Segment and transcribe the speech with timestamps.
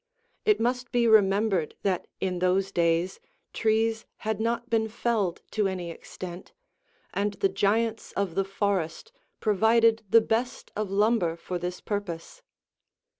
[0.45, 3.19] It must be remembered that in those days
[3.53, 6.53] trees had not been felled to any extent,
[7.13, 9.11] and the giants of the forest
[9.41, 12.41] provided the best of lumber for this purpose.